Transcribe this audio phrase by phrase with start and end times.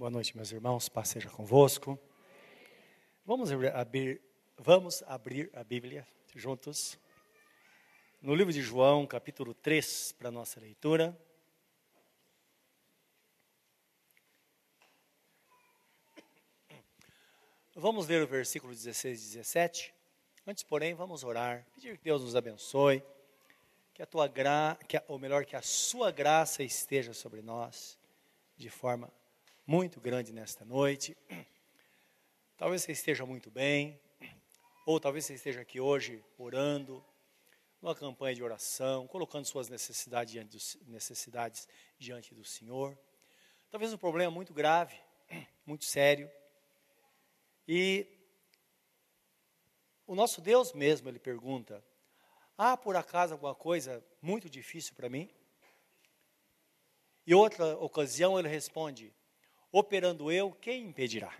[0.00, 0.88] Boa noite, meus irmãos.
[0.88, 2.00] Paz seja convosco.
[3.22, 4.18] Vamos abrir,
[4.56, 6.98] vamos abrir a Bíblia juntos.
[8.22, 11.14] No livro de João, capítulo 3, para a nossa leitura.
[17.74, 19.94] Vamos ler o versículo 16 e 17.
[20.46, 23.02] Antes, porém, vamos orar, pedir que Deus nos abençoe,
[23.92, 24.78] que a tua graça,
[25.08, 27.98] ou melhor, que a sua graça esteja sobre nós
[28.56, 29.12] de forma
[29.70, 31.16] muito grande nesta noite.
[32.58, 34.00] Talvez você esteja muito bem,
[34.84, 37.04] ou talvez você esteja aqui hoje orando,
[37.80, 42.98] numa campanha de oração, colocando suas necessidades diante do, necessidades diante do Senhor.
[43.70, 45.00] Talvez um problema muito grave,
[45.64, 46.28] muito sério.
[47.68, 48.08] E
[50.04, 51.80] o nosso Deus mesmo, ele pergunta:
[52.58, 55.30] há por acaso alguma coisa muito difícil para mim?
[57.24, 59.14] E outra ocasião ele responde:
[59.72, 61.34] operando eu, quem impedirá?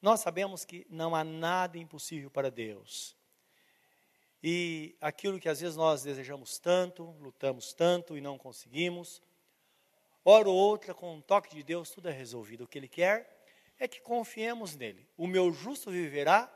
[0.00, 3.16] Nós sabemos que não há nada impossível para Deus.
[4.42, 9.22] E aquilo que às vezes nós desejamos tanto, lutamos tanto e não conseguimos,
[10.24, 12.64] hora ou outra, com um toque de Deus, tudo é resolvido.
[12.64, 13.44] O que Ele quer
[13.78, 15.08] é que confiemos nele.
[15.16, 16.52] O meu justo viverá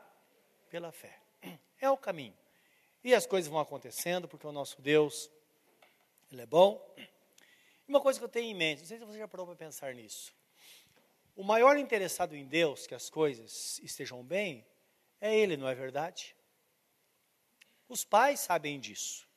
[0.69, 1.19] pela fé.
[1.79, 2.35] É o caminho.
[3.03, 5.29] E as coisas vão acontecendo, porque o nosso Deus,
[6.31, 6.83] Ele é bom,
[7.87, 9.93] uma coisa que eu tenho em mente, não sei se você já parou para pensar
[9.93, 10.33] nisso.
[11.35, 14.65] O maior interessado em Deus, que as coisas estejam bem,
[15.21, 16.35] é Ele, não é verdade?
[17.87, 19.27] Os pais sabem disso.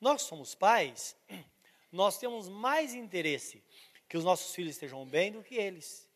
[0.00, 1.16] Nós somos pais,
[1.90, 3.62] nós temos mais interesse
[4.08, 6.06] que os nossos filhos estejam bem do que eles.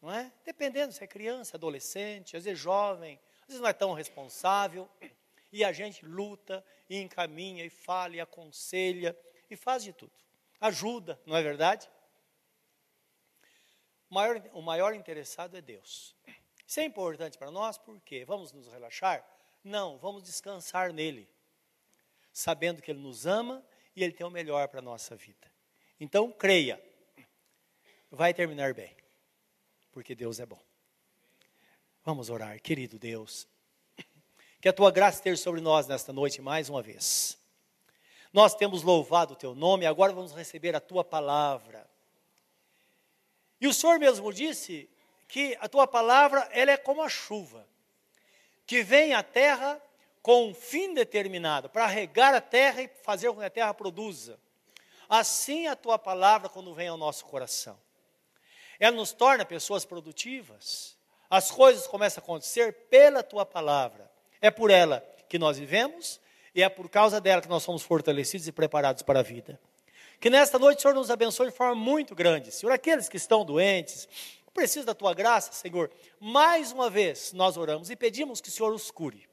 [0.00, 0.32] Não é?
[0.44, 4.88] Dependendo se é criança, adolescente, às vezes jovem, às vezes não é tão responsável,
[5.52, 9.14] e a gente luta e encaminha e fala e aconselha
[9.50, 10.12] e faz de tudo.
[10.60, 11.90] Ajuda, não é verdade?
[14.08, 16.14] O maior, o maior interessado é Deus.
[16.66, 19.24] Isso é importante para nós porque vamos nos relaxar?
[19.64, 21.28] Não, vamos descansar nele,
[22.32, 25.50] sabendo que Ele nos ama e Ele tem o melhor para a nossa vida.
[25.98, 26.82] Então, creia,
[28.10, 28.96] vai terminar bem,
[29.92, 30.62] porque Deus é bom.
[32.04, 33.46] Vamos orar, querido Deus,
[34.60, 37.39] que a tua graça esteja sobre nós nesta noite mais uma vez.
[38.32, 41.88] Nós temos louvado o teu nome, agora vamos receber a tua palavra.
[43.60, 44.88] E o Senhor mesmo disse
[45.26, 47.66] que a tua palavra ela é como a chuva,
[48.66, 49.80] que vem à terra
[50.22, 54.38] com um fim determinado, para regar a terra e fazer com que a terra produza.
[55.08, 57.78] Assim a tua palavra quando vem ao nosso coração.
[58.78, 60.96] Ela nos torna pessoas produtivas.
[61.28, 64.10] As coisas começam a acontecer pela tua palavra.
[64.40, 66.20] É por ela que nós vivemos
[66.54, 69.60] e é por causa dela que nós somos fortalecidos e preparados para a vida.
[70.20, 72.52] Que nesta noite o Senhor nos abençoe de forma muito grande.
[72.52, 74.08] Senhor, aqueles que estão doentes,
[74.52, 75.90] precisam da tua graça, Senhor.
[76.20, 79.28] Mais uma vez nós oramos e pedimos que o Senhor os cure.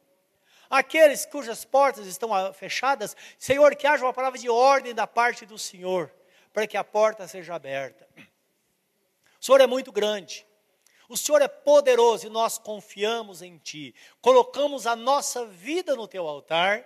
[0.69, 5.57] Aqueles cujas portas estão fechadas, Senhor, que haja uma palavra de ordem da parte do
[5.57, 6.11] Senhor,
[6.53, 8.07] para que a porta seja aberta.
[9.39, 10.45] O Senhor é muito grande.
[11.09, 13.95] O Senhor é poderoso e nós confiamos em Ti.
[14.21, 16.85] Colocamos a nossa vida no Teu altar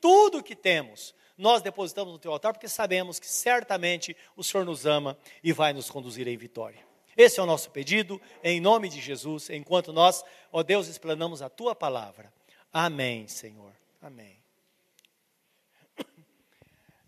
[0.00, 4.86] tudo que temos, nós depositamos no teu altar, porque sabemos que certamente o Senhor nos
[4.86, 6.86] ama e vai nos conduzir em vitória.
[7.16, 11.48] Esse é o nosso pedido, em nome de Jesus, enquanto nós, ó Deus, explanamos a
[11.48, 12.32] tua palavra.
[12.72, 13.72] Amém, Senhor.
[14.00, 14.38] Amém.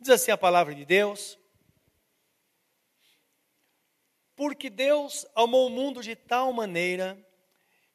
[0.00, 1.38] Diz assim a palavra de Deus.
[4.34, 7.18] Porque Deus amou o mundo de tal maneira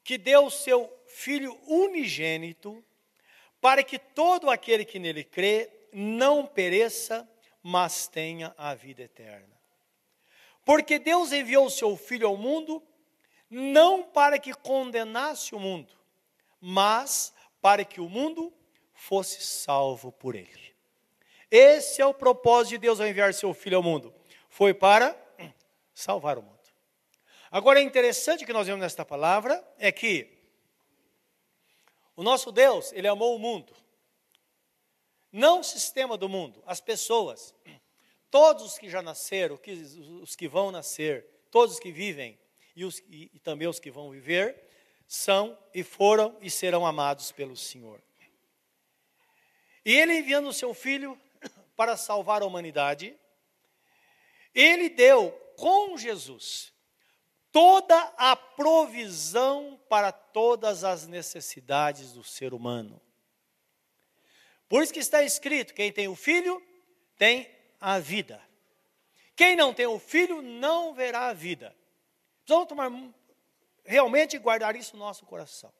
[0.04, 2.84] que deu o seu Filho unigênito
[3.66, 7.28] para que todo aquele que nele crê não pereça,
[7.60, 9.60] mas tenha a vida eterna.
[10.64, 12.80] Porque Deus enviou o seu Filho ao mundo,
[13.50, 15.92] não para que condenasse o mundo,
[16.60, 18.54] mas para que o mundo
[18.94, 20.72] fosse salvo por ele.
[21.50, 24.14] Esse é o propósito de Deus ao enviar seu Filho ao mundo.
[24.48, 25.20] Foi para
[25.92, 26.54] salvar o mundo.
[27.50, 30.35] Agora é interessante que nós vemos nesta palavra é que
[32.16, 33.72] o nosso Deus, ele amou o mundo.
[35.30, 37.54] Não o sistema do mundo, as pessoas.
[38.30, 39.60] Todos os que já nasceram,
[40.22, 42.38] os que vão nascer, todos os que vivem
[42.74, 44.64] e, os, e, e também os que vão viver,
[45.06, 48.02] são e foram e serão amados pelo Senhor.
[49.84, 51.20] E ele enviando o seu filho
[51.76, 53.14] para salvar a humanidade,
[54.54, 56.72] ele deu com Jesus
[57.56, 63.00] toda a provisão para todas as necessidades do ser humano.
[64.68, 66.62] Por isso que está escrito: quem tem o filho
[67.16, 67.50] tem
[67.80, 68.46] a vida.
[69.34, 71.74] Quem não tem o filho não verá a vida.
[72.44, 72.92] Precisamos tomar
[73.86, 75.72] realmente guardar isso no nosso coração.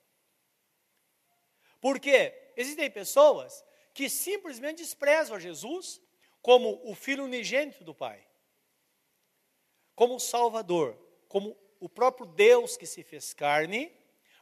[1.78, 3.62] Porque existem pessoas
[3.92, 6.00] que simplesmente desprezam a Jesus
[6.40, 8.26] como o filho unigênito do Pai,
[9.94, 10.96] como o Salvador,
[11.28, 11.54] como
[11.86, 13.92] o próprio Deus que se fez carne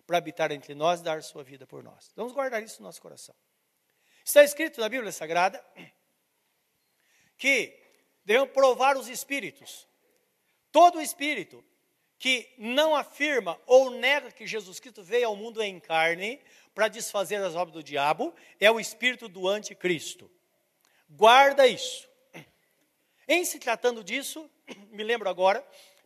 [0.06, 2.10] para habitar entre nós e dar sua vida por nós.
[2.16, 3.34] Vamos guardar isso no nosso coração.
[4.24, 5.62] Está escrito na Bíblia Sagrada
[7.36, 7.78] que
[8.24, 9.86] devemos provar os espíritos.
[10.72, 11.62] Todo espírito
[12.18, 16.40] que não afirma ou nega que Jesus Cristo veio ao mundo em carne
[16.74, 20.30] para desfazer as obras do diabo é o espírito do anticristo.
[21.10, 22.08] Guarda isso.
[23.28, 24.50] Em se tratando disso,
[24.88, 25.62] me lembro agora,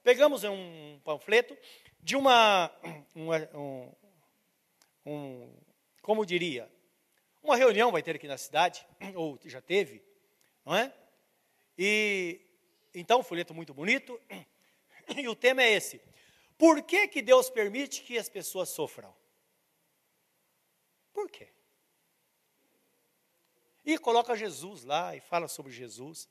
[0.09, 1.55] pegamos um panfleto
[2.01, 2.73] de uma,
[3.15, 3.93] um,
[5.05, 5.55] um,
[6.01, 6.67] como diria,
[7.43, 10.03] uma reunião vai ter aqui na cidade, ou já teve,
[10.65, 10.91] não é?
[11.77, 12.41] E
[12.95, 14.19] então, um folheto muito bonito,
[15.15, 16.01] e o tema é esse:
[16.57, 19.15] Por que, que Deus permite que as pessoas sofram?
[21.13, 21.53] Por quê?
[23.85, 26.27] E coloca Jesus lá e fala sobre Jesus.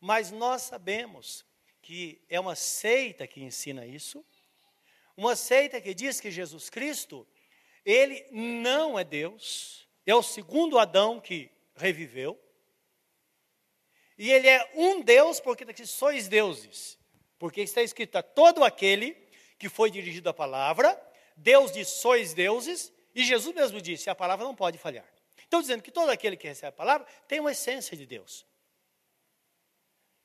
[0.00, 1.48] Mas nós sabemos
[1.82, 4.24] que é uma seita que ensina isso,
[5.16, 7.26] uma seita que diz que Jesus Cristo,
[7.84, 12.40] ele não é Deus, é o segundo Adão que reviveu,
[14.16, 16.98] e ele é um Deus porque daqui sois deuses,
[17.38, 19.16] porque está escrito a todo aquele
[19.58, 21.00] que foi dirigido à palavra,
[21.36, 25.08] Deus diz sois deuses, e Jesus mesmo disse, a palavra não pode falhar.
[25.38, 28.46] Estou dizendo que todo aquele que recebe a palavra tem uma essência de Deus.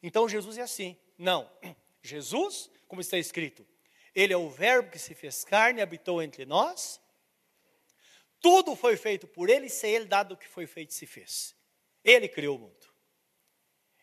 [0.03, 0.95] Então Jesus é assim.
[1.17, 1.49] Não.
[2.01, 3.65] Jesus, como está escrito,
[4.13, 7.01] ele é o Verbo que se fez carne e habitou entre nós.
[8.39, 11.55] Tudo foi feito por ele, sem ele dado o que foi feito se fez.
[12.03, 12.87] Ele criou o mundo.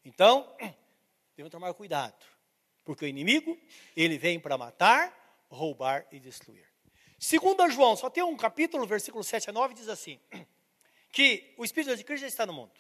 [0.05, 0.57] Então,
[1.37, 2.27] devemos tomar cuidado,
[2.85, 3.59] porque o inimigo,
[3.97, 6.67] ele vem para matar, roubar e destruir.
[7.19, 10.21] Segundo João, só tem um capítulo, versículo 7 a 9, diz assim:
[11.13, 12.73] que o Espírito de Cristo já está no mundo,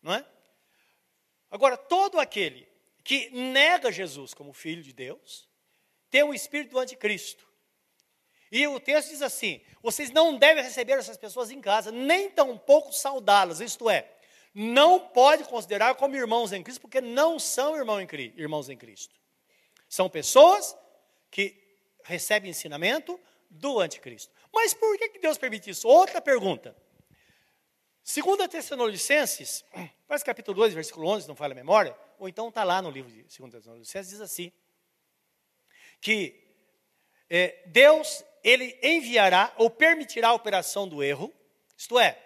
[0.00, 0.24] não é?
[1.50, 2.71] Agora, todo aquele
[3.04, 5.48] que nega Jesus como Filho de Deus,
[6.10, 7.46] tem o espírito do anticristo.
[8.50, 12.92] E o texto diz assim: vocês não devem receber essas pessoas em casa, nem tampouco
[12.92, 14.10] saudá-las, isto é,
[14.54, 19.14] não pode considerar como irmãos em Cristo, porque não são irmãos em Cristo.
[19.88, 20.76] São pessoas
[21.30, 21.60] que
[22.04, 24.32] recebem ensinamento do anticristo.
[24.52, 25.88] Mas por que Deus permite isso?
[25.88, 26.76] Outra pergunta.
[28.02, 29.64] Segunda Tessalonicenses,
[30.06, 33.10] parece capítulo 2, versículo 11, não falha a memória, ou então está lá no livro
[33.10, 34.52] de Segunda Tessalonicenses, diz assim,
[36.00, 36.40] que
[37.28, 41.34] é, Deus, ele enviará ou permitirá a operação do erro,
[41.76, 42.16] isto é,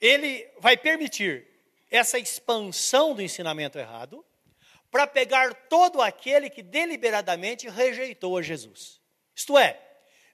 [0.00, 1.48] ele vai permitir
[1.90, 4.24] essa expansão do ensinamento errado,
[4.88, 9.00] para pegar todo aquele que deliberadamente rejeitou a Jesus.
[9.34, 9.84] Isto é,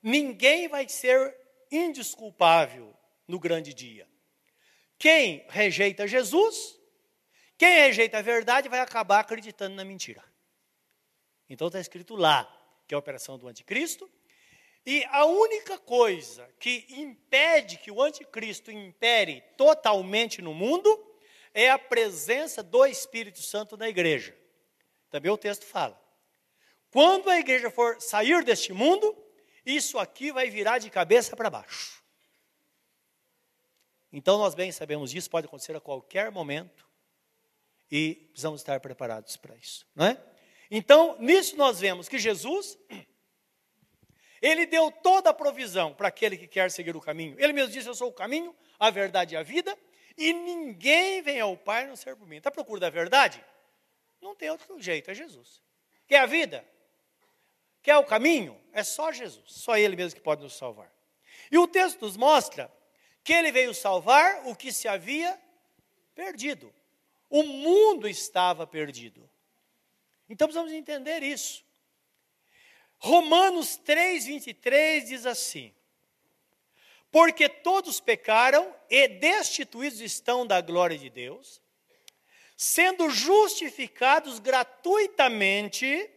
[0.02, 1.34] ninguém vai ser
[1.72, 2.94] indisculpável
[3.26, 4.06] no grande dia.
[4.98, 6.78] Quem rejeita Jesus,
[7.56, 10.22] quem rejeita a verdade, vai acabar acreditando na mentira.
[11.48, 12.50] Então está escrito lá
[12.86, 14.10] que é a operação do anticristo.
[14.86, 21.16] E a única coisa que impede que o anticristo impere totalmente no mundo
[21.54, 24.36] é a presença do Espírito Santo na igreja.
[25.08, 25.98] Também o texto fala.
[26.90, 29.16] Quando a igreja for sair deste mundo,
[29.64, 32.02] isso aqui vai virar de cabeça para baixo.
[34.12, 36.83] Então nós bem sabemos disso, pode acontecer a qualquer momento
[37.90, 40.22] e precisamos estar preparados para isso, não é?
[40.70, 42.78] Então, nisso nós vemos que Jesus
[44.40, 47.36] ele deu toda a provisão para aquele que quer seguir o caminho.
[47.38, 49.76] Ele mesmo disse: Eu sou o caminho, a verdade e a vida,
[50.16, 52.36] e ninguém vem ao Pai não ser por mim.
[52.36, 53.44] Está à procura da verdade?
[54.20, 55.60] Não tem outro jeito, é Jesus.
[56.06, 56.64] Quer a vida?
[57.82, 58.58] Quer o caminho?
[58.72, 60.90] É só Jesus, só Ele mesmo que pode nos salvar.
[61.50, 62.72] E o texto nos mostra
[63.22, 65.40] que ele veio salvar o que se havia
[66.14, 66.72] perdido.
[67.28, 69.28] O mundo estava perdido.
[70.28, 71.64] Então precisamos entender isso.
[72.98, 75.74] Romanos 3:23 diz assim:
[77.10, 81.60] Porque todos pecaram e destituídos estão da glória de Deus,
[82.56, 86.10] sendo justificados gratuitamente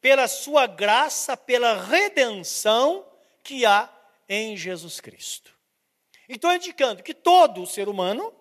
[0.00, 3.06] pela sua graça, pela redenção
[3.42, 3.92] que há
[4.28, 5.54] em Jesus Cristo.
[6.28, 8.37] Então, indicando que todo ser humano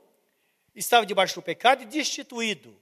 [0.80, 2.80] estava debaixo do pecado e destituído,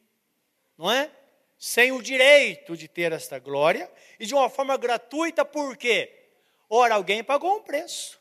[0.78, 1.10] não é?
[1.58, 6.12] Sem o direito de ter esta glória e de uma forma gratuita, por quê?
[6.70, 8.20] Ora, alguém pagou um preço.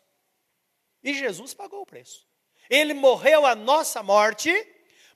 [1.03, 2.27] E Jesus pagou o preço.
[2.71, 4.51] Ele morreu a nossa morte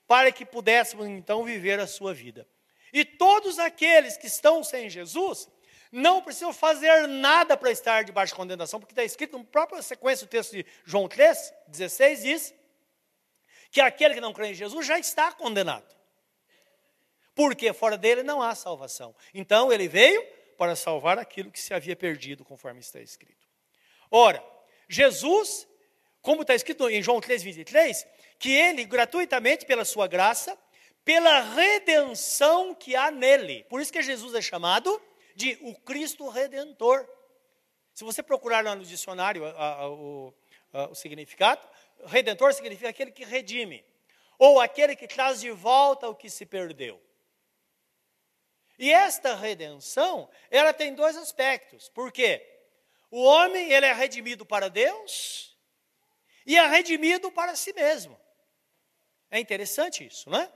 [0.07, 2.47] para que pudéssemos então viver a sua vida.
[2.93, 5.49] E todos aqueles que estão sem Jesus
[5.93, 10.27] não precisam fazer nada para estar debaixo de condenação, porque está escrito na própria sequência
[10.27, 12.55] do texto de João 3, 16, diz
[13.71, 15.97] que aquele que não crê em Jesus já está condenado.
[17.35, 19.15] Porque fora dele não há salvação.
[19.33, 20.23] Então ele veio
[20.57, 23.47] para salvar aquilo que se havia perdido, conforme está escrito.
[24.11, 24.45] Ora,
[24.89, 25.69] Jesus,
[26.21, 28.07] como está escrito em João 3, 23,
[28.39, 30.59] que ele, gratuitamente, pela sua graça,
[31.05, 33.65] pela redenção que há nele.
[33.65, 35.01] Por isso que Jesus é chamado
[35.35, 37.09] de o Cristo Redentor.
[37.95, 41.67] Se você procurar lá no dicionário a, a, a, o significado,
[42.07, 43.85] redentor significa aquele que redime,
[44.39, 47.03] ou aquele que traz de volta o que se perdeu.
[48.79, 51.89] E esta redenção, ela tem dois aspectos.
[51.89, 52.47] Por quê?
[53.11, 55.57] O homem, ele é redimido para Deus
[56.47, 58.19] e é redimido para si mesmo.
[59.31, 60.53] É interessante isso, não é?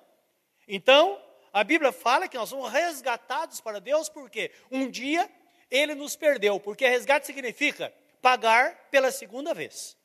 [0.69, 1.21] Então,
[1.53, 5.29] a Bíblia fala que nós somos resgatados para Deus porque um dia
[5.71, 9.97] ele nos perdeu, porque resgate significa pagar pela segunda vez.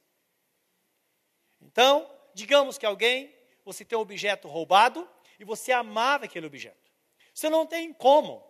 [1.77, 3.31] Então, digamos que alguém,
[3.63, 5.07] você tem um objeto roubado
[5.39, 6.91] e você amava aquele objeto.
[7.31, 8.43] Você não tem como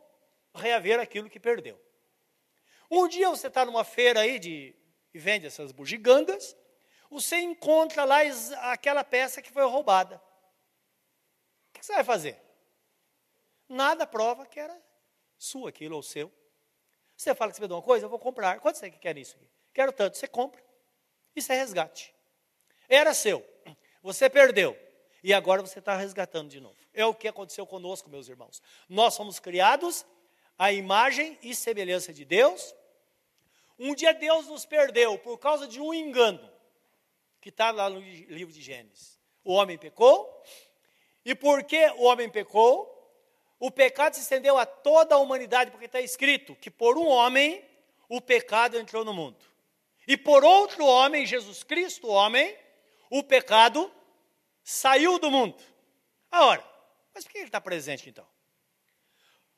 [0.55, 1.77] reaver aquilo que perdeu.
[2.89, 4.73] Um dia você está numa feira aí de
[5.13, 6.55] e vende essas bugigangas,
[7.09, 8.19] você encontra lá
[8.71, 10.21] aquela peça que foi roubada.
[11.69, 12.41] O que você vai fazer?
[13.67, 14.81] nada prova que era
[15.37, 16.31] sua aquilo ou seu.
[17.17, 18.61] Você fala que você me uma coisa, eu vou comprar.
[18.61, 19.49] Quanto você quer isso aqui?
[19.73, 20.63] Quero tanto, você compra.
[21.35, 22.15] Isso é resgate.
[22.87, 23.45] Era seu,
[24.01, 24.77] você perdeu,
[25.23, 26.75] e agora você está resgatando de novo.
[26.93, 28.61] É o que aconteceu conosco, meus irmãos.
[28.87, 30.05] Nós somos criados
[30.57, 32.73] à imagem e semelhança de Deus.
[33.77, 36.49] Um dia Deus nos perdeu por causa de um engano,
[37.41, 39.19] que está lá no livro de Gênesis.
[39.43, 40.43] O homem pecou,
[41.23, 42.93] e porque o homem pecou,
[43.59, 47.63] o pecado se estendeu a toda a humanidade, porque está escrito que por um homem
[48.07, 49.37] o pecado entrou no mundo.
[50.07, 52.57] E por outro homem, Jesus Cristo, homem,
[53.09, 53.91] o pecado
[54.63, 55.57] saiu do mundo.
[56.31, 56.63] Ora,
[57.13, 58.27] mas por que ele está presente então?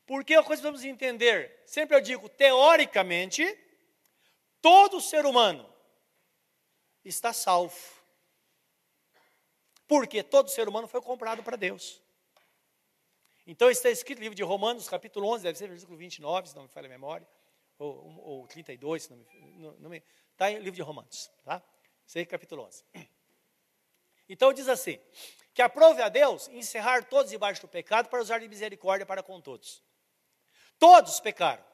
[0.05, 3.45] Porque a coisa que vamos entender, sempre eu digo, teoricamente,
[4.61, 5.71] todo ser humano
[7.03, 7.77] está salvo.
[9.87, 12.01] Porque todo ser humano foi comprado para Deus.
[13.45, 16.63] Então está escrito no livro de Romanos, capítulo 11, deve ser versículo 29, se não
[16.63, 17.27] me falha a memória,
[17.79, 21.63] ou, ou 32, se não me, está em livro de Romanos, tá?
[22.15, 22.83] Aí, capítulo 11.
[24.29, 24.99] Então diz assim,
[25.53, 29.41] que aprove a Deus encerrar todos debaixo do pecado para usar de misericórdia para com
[29.41, 29.83] todos.
[30.77, 31.65] Todos pecaram.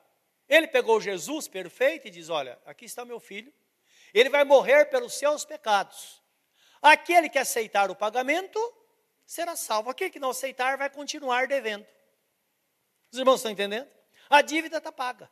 [0.48, 3.54] Ele pegou Jesus perfeito e diz, olha, aqui está meu filho,
[4.14, 6.22] ele vai morrer pelos seus pecados.
[6.82, 8.60] Aquele que aceitar o pagamento,
[9.26, 9.90] será salvo.
[9.90, 11.86] Aquele que não aceitar vai continuar devendo.
[13.12, 13.90] Os irmãos estão entendendo?
[14.30, 15.30] A dívida está paga.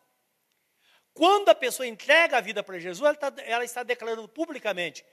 [1.13, 5.05] Quando a pessoa entrega a vida para Jesus, ela, tá, ela está declarando publicamente: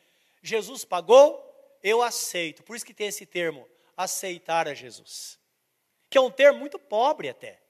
[0.42, 1.49] Jesus pagou,
[1.82, 2.62] eu aceito.
[2.62, 5.38] Por isso que tem esse termo, aceitar a Jesus.
[6.08, 7.60] Que é um termo muito pobre até.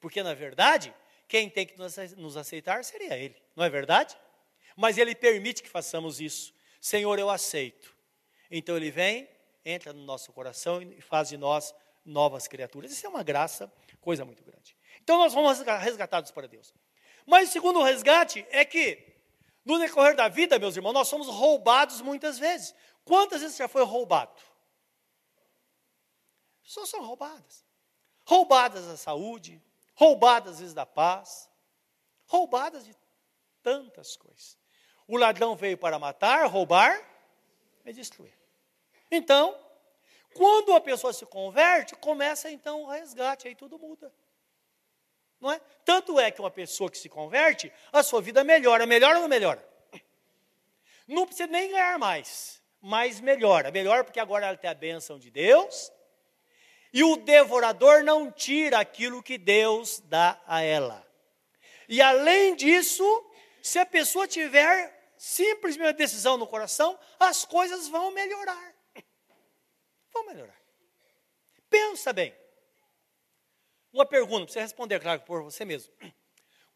[0.00, 0.94] Porque, na verdade,
[1.26, 1.76] quem tem que
[2.16, 4.16] nos aceitar seria Ele, não é verdade?
[4.76, 6.54] Mas Ele permite que façamos isso.
[6.80, 7.94] Senhor, eu aceito.
[8.50, 9.28] Então Ele vem,
[9.64, 11.74] entra no nosso coração e faz de nós
[12.04, 12.90] novas criaturas.
[12.90, 14.76] Isso é uma graça, coisa muito grande.
[15.02, 16.72] Então nós fomos resgatados para Deus.
[17.26, 19.04] Mas o segundo resgate é que,
[19.64, 22.74] no decorrer da vida, meus irmãos, nós somos roubados muitas vezes.
[23.08, 24.38] Quantas vezes já foi roubado?
[26.62, 27.64] Pessoas são roubadas.
[28.26, 29.62] Roubadas da saúde,
[29.94, 31.48] roubadas às vezes da paz,
[32.26, 32.94] roubadas de
[33.62, 34.58] tantas coisas.
[35.06, 37.02] O ladrão veio para matar, roubar
[37.86, 38.38] e destruir.
[39.10, 39.58] Então,
[40.34, 44.14] quando a pessoa se converte, começa então o resgate, aí tudo muda.
[45.40, 45.58] Não é?
[45.82, 48.84] Tanto é que uma pessoa que se converte, a sua vida melhora.
[48.84, 49.66] Melhora ou não melhora?
[51.06, 53.70] Não precisa nem ganhar mais, mas melhora.
[53.70, 55.92] Melhora porque agora ela tem a bênção de Deus,
[56.92, 61.06] e o devorador não tira aquilo que Deus dá a ela.
[61.88, 63.04] E além disso,
[63.62, 68.74] se a pessoa tiver simplesmente a decisão no coração, as coisas vão melhorar.
[70.12, 70.58] Vão melhorar.
[71.68, 72.34] Pensa bem.
[73.92, 75.92] Uma pergunta, para você responder, claro, por você mesmo.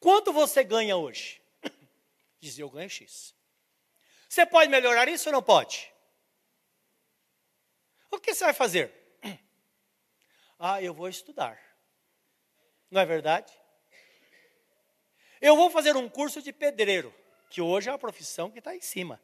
[0.00, 1.40] Quanto você ganha hoje?
[2.40, 3.34] Diz, eu ganho X.
[4.28, 5.91] Você pode melhorar isso ou não pode?
[8.12, 8.92] O que você vai fazer?
[10.58, 11.58] Ah, eu vou estudar.
[12.88, 13.52] Não é verdade?
[15.40, 17.12] Eu vou fazer um curso de pedreiro,
[17.50, 19.20] que hoje é a profissão que está em cima.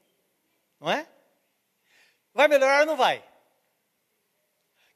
[0.81, 1.09] Não é?
[2.35, 3.21] Vai melhorar ou não vai?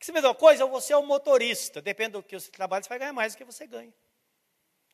[0.01, 1.81] Que você fez uma coisa, você é um motorista.
[1.81, 3.95] Depende do que você trabalha, você vai ganhar mais do que você ganha.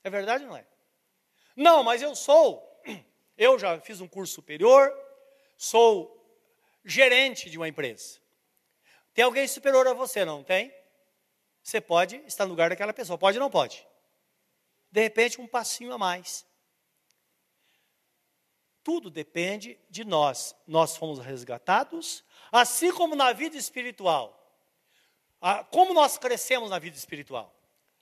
[0.05, 0.67] É verdade ou não é?
[1.57, 2.63] Não, mas eu sou.
[3.39, 4.93] Eu já fiz um curso superior,
[5.57, 6.15] sou
[6.85, 8.21] gerente de uma empresa.
[9.19, 10.73] Tem alguém superior a você, não tem?
[11.61, 13.19] Você pode estar no lugar daquela pessoa.
[13.19, 13.85] Pode ou não pode?
[14.93, 16.47] De repente, um passinho a mais.
[18.85, 20.55] Tudo depende de nós.
[20.69, 22.23] Nós fomos resgatados,
[22.53, 24.41] assim como na vida espiritual.
[25.73, 27.53] Como nós crescemos na vida espiritual?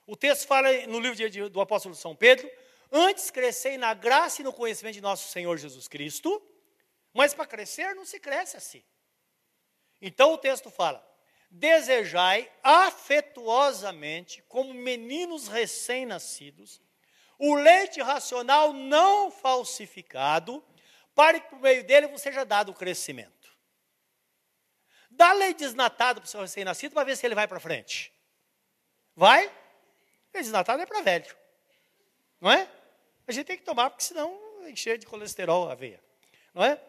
[0.06, 2.46] O texto fala no livro do apóstolo São Pedro:
[2.92, 6.46] Antes crescei na graça e no conhecimento de nosso Senhor Jesus Cristo,
[7.14, 8.84] mas para crescer não se cresce assim.
[10.00, 11.04] Então o texto fala:
[11.50, 16.80] Desejai afetuosamente, como meninos recém-nascidos,
[17.38, 20.64] o leite racional não falsificado,
[21.14, 23.54] para que por meio dele você seja dado o crescimento.
[25.10, 28.12] Dá leite desnatado para o seu recém-nascido para ver se ele vai para frente.
[29.14, 29.44] Vai?
[30.34, 31.34] Leite desnatado é para velho.
[32.40, 32.68] Não é?
[33.26, 34.38] A gente tem que tomar, porque senão
[34.68, 36.02] encher de colesterol a veia.
[36.52, 36.80] Não é?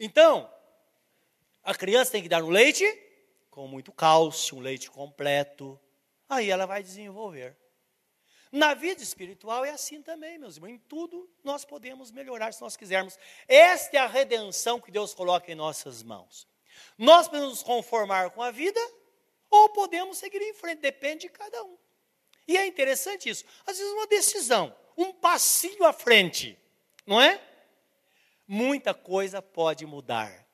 [0.00, 0.52] Então,
[1.68, 2.82] a criança tem que dar um leite
[3.50, 5.78] com muito cálcio, um leite completo.
[6.26, 7.54] Aí ela vai desenvolver.
[8.50, 10.70] Na vida espiritual é assim também, meus irmãos.
[10.70, 13.18] Em tudo nós podemos melhorar se nós quisermos.
[13.46, 16.48] Esta é a redenção que Deus coloca em nossas mãos.
[16.96, 18.80] Nós podemos nos conformar com a vida
[19.50, 21.76] ou podemos seguir em frente, depende de cada um.
[22.46, 23.44] E é interessante isso.
[23.66, 26.58] Às vezes uma decisão, um passinho à frente,
[27.06, 27.38] não é?
[28.46, 30.47] Muita coisa pode mudar.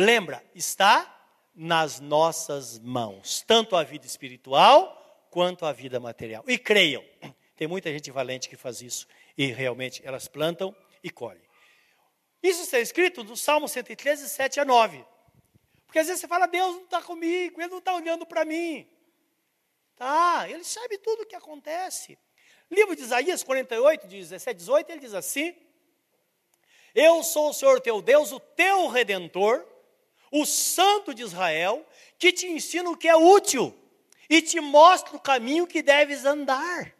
[0.00, 1.14] Lembra, está
[1.54, 6.42] nas nossas mãos, tanto a vida espiritual quanto a vida material.
[6.48, 7.04] E creiam,
[7.54, 11.42] tem muita gente valente que faz isso e realmente elas plantam e colhem.
[12.42, 15.04] Isso está escrito no Salmo 113, 7 a 9.
[15.84, 18.88] Porque às vezes você fala, Deus não está comigo, Ele não está olhando para mim.
[19.96, 22.18] Tá, Ele sabe tudo o que acontece.
[22.70, 25.54] Livro de Isaías 48, 17, 18, ele diz assim:
[26.94, 29.66] Eu sou o Senhor teu Deus, o teu redentor,
[30.30, 31.86] o Santo de Israel,
[32.18, 33.76] que te ensina o que é útil
[34.28, 36.94] e te mostra o caminho que deves andar.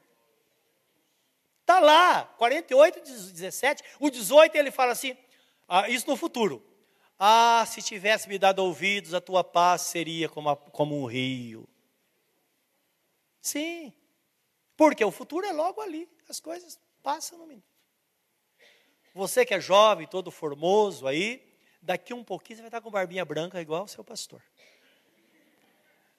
[1.61, 3.85] Está lá, 48, 17.
[4.01, 5.16] O 18 ele fala assim:
[5.69, 6.66] ah, isso no futuro.
[7.16, 11.69] Ah, se tivesse me dado ouvidos, a tua paz seria como, a, como um rio.
[13.40, 13.93] Sim,
[14.77, 17.71] porque o futuro é logo ali, as coisas passam no minuto.
[19.14, 21.50] Você que é jovem, todo formoso aí,
[21.81, 24.43] daqui um pouquinho você vai estar com barbinha branca igual o seu pastor.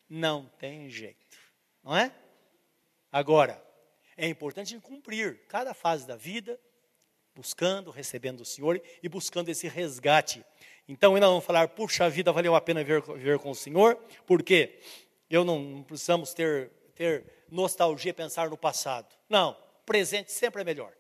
[0.10, 1.38] Não tem jeito,
[1.84, 2.14] não é?
[3.12, 3.64] Agora,
[4.18, 6.60] é importante cumprir cada fase da vida,
[7.36, 10.46] buscando, recebendo o Senhor e buscando esse resgate.
[10.88, 13.96] Então, ainda vamos falar, puxa, vida valeu a pena viver, viver com o Senhor,
[14.26, 14.80] porque
[15.30, 19.08] eu não, não precisamos ter, ter nostalgia, pensar no passado.
[19.30, 20.94] Não, presente sempre é melhor.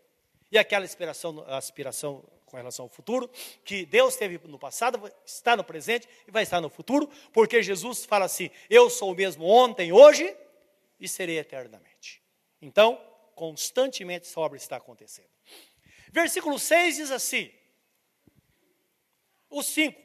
[0.51, 3.29] E aquela aspiração, aspiração com relação ao futuro,
[3.63, 8.05] que Deus teve no passado, está no presente e vai estar no futuro, porque Jesus
[8.05, 10.35] fala assim: Eu sou o mesmo ontem, hoje
[10.99, 12.21] e serei eternamente.
[12.61, 13.01] Então,
[13.33, 15.29] constantemente essa obra está acontecendo.
[16.11, 17.49] Versículo 6 diz assim:
[19.49, 19.99] O 5: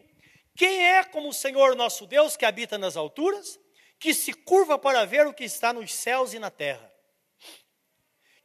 [0.56, 3.58] Quem é como o Senhor nosso Deus que habita nas alturas,
[3.98, 6.96] que se curva para ver o que está nos céus e na terra?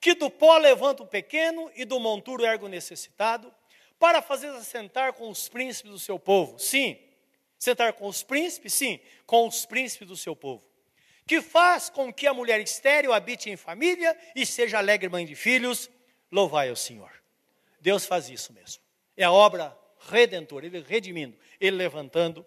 [0.02, 3.54] que do pó levanta o pequeno e do monturo ergue o necessitado,
[4.02, 6.58] para fazer assentar com os príncipes do seu povo.
[6.58, 6.98] Sim,
[7.60, 10.64] sentar com os príncipes, sim, com os príncipes do seu povo.
[11.28, 15.36] Que faz com que a mulher estéril habite em família e seja alegre mãe de
[15.36, 15.88] filhos,
[16.32, 17.12] louvai ao Senhor.
[17.80, 18.82] Deus faz isso mesmo.
[19.16, 19.78] É a obra
[20.10, 22.44] redentora, Ele redimindo, Ele levantando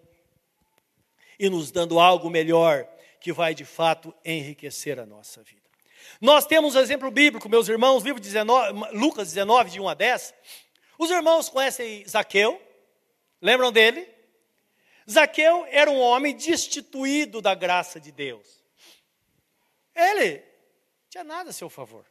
[1.39, 2.85] e nos dando algo melhor
[3.21, 5.63] que vai de fato enriquecer a nossa vida.
[6.19, 10.33] Nós temos um exemplo bíblico, meus irmãos, livro 19, Lucas 19, de 1 a 10,
[10.97, 12.61] os irmãos conhecem Zaqueu?
[13.41, 14.07] Lembram dele?
[15.09, 18.63] Zaqueu era um homem destituído da graça de Deus.
[19.93, 20.43] Ele
[21.09, 22.05] tinha nada a seu favor.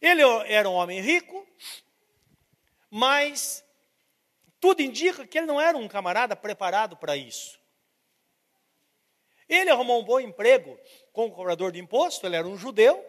[0.00, 1.46] Ele era um homem rico,
[2.90, 3.64] mas
[4.60, 7.58] tudo indica que ele não era um camarada preparado para isso.
[9.48, 10.78] Ele arrumou um bom emprego
[11.12, 13.04] como cobrador de imposto, ele era um judeu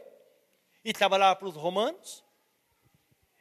[0.84, 2.23] e trabalhava para os romanos.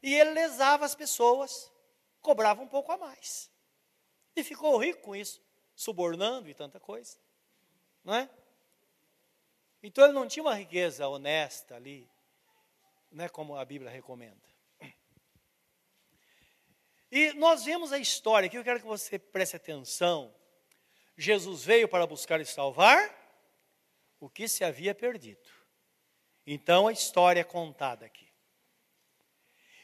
[0.03, 1.73] E ele lesava as pessoas,
[2.21, 3.51] cobrava um pouco a mais.
[4.35, 5.43] E ficou rico com isso,
[5.75, 7.19] subornando e tanta coisa.
[8.05, 8.31] Não é?
[9.83, 12.11] Então ele não tinha uma riqueza honesta ali,
[13.11, 14.47] né, como a Bíblia recomenda.
[17.11, 20.35] E nós vemos a história, aqui eu quero que você preste atenção.
[21.17, 23.15] Jesus veio para buscar e salvar
[24.21, 25.49] o que se havia perdido.
[26.47, 28.26] Então a história é contada aqui.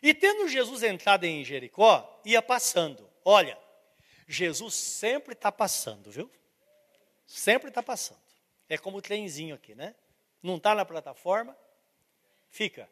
[0.03, 3.09] E tendo Jesus entrado em Jericó, ia passando.
[3.25, 3.57] Olha,
[4.27, 6.31] Jesus sempre está passando, viu?
[7.27, 8.21] Sempre está passando.
[8.69, 9.95] É como o trenzinho aqui, né?
[10.43, 11.57] Não está na plataforma,
[12.51, 12.91] fica.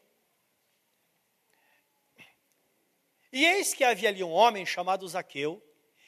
[3.32, 5.62] E eis que havia ali um homem chamado Zaqueu,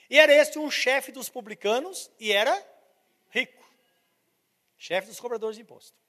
[0.08, 2.54] e era este um chefe dos publicanos, e era
[3.30, 3.64] rico,
[4.76, 6.01] chefe dos cobradores de imposto.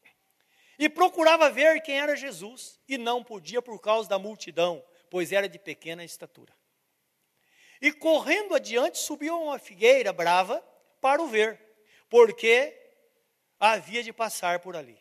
[0.78, 5.48] E procurava ver quem era Jesus, e não podia por causa da multidão, pois era
[5.48, 6.54] de pequena estatura.
[7.82, 10.64] E correndo adiante, subiu uma figueira brava
[11.02, 11.60] para o ver,
[12.10, 12.74] porque
[13.60, 14.98] havia de passar por ali.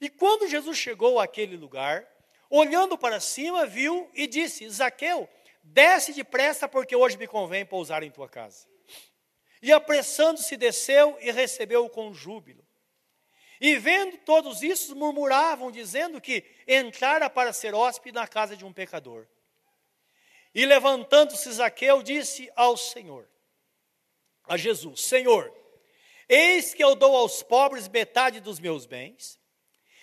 [0.00, 2.06] E quando Jesus chegou àquele lugar,
[2.50, 5.28] olhando para cima, viu e disse: Zaqueu,
[5.62, 8.66] desce depressa, porque hoje me convém pousar em tua casa.
[9.62, 12.66] E apressando-se, desceu e recebeu-o com júbilo.
[13.62, 18.72] E vendo todos isso, murmuravam, dizendo que entrara para ser hóspede na casa de um
[18.72, 19.24] pecador.
[20.52, 23.30] E levantando-se Zaqueu, disse ao Senhor,
[24.48, 25.54] a Jesus: Senhor,
[26.28, 29.38] eis que eu dou aos pobres metade dos meus bens,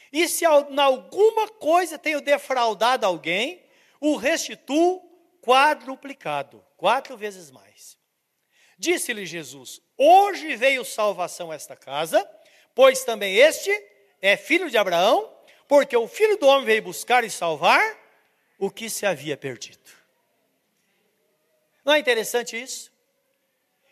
[0.09, 3.61] e se em alguma coisa tenho defraudado alguém,
[3.99, 5.01] o restituo
[5.41, 7.97] quadruplicado, quatro vezes mais.
[8.77, 12.25] Disse-lhe Jesus: Hoje veio salvação a esta casa
[12.73, 13.71] Pois também este
[14.21, 15.33] é filho de Abraão,
[15.67, 17.97] porque o filho do homem veio buscar e salvar
[18.57, 19.79] o que se havia perdido.
[21.83, 22.91] Não é interessante isso?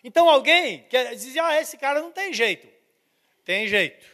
[0.04, 2.68] Então alguém que dizia, ah, esse cara não tem jeito.
[3.44, 4.06] Tem jeito.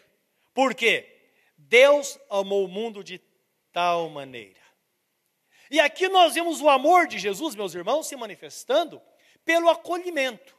[0.53, 1.09] Por quê?
[1.57, 3.19] Deus amou o mundo de
[3.71, 4.61] tal maneira.
[5.71, 9.01] E aqui nós vemos o amor de Jesus, meus irmãos, se manifestando
[9.43, 10.55] pelo acolhimento.